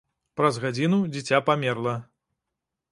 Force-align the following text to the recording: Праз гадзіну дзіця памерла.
Праз 0.39 0.57
гадзіну 0.63 0.97
дзіця 1.17 1.43
памерла. 1.51 1.95